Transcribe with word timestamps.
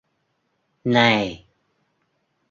Này 0.91 1.41